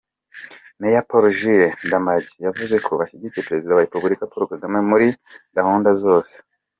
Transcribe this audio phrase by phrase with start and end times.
[0.79, 5.07] Mayor Paul Jules Ndamage yavuzeko bashyigikiye Perezida wa Repubulika Paul Kagame muri
[5.57, 6.35] gahunda zose.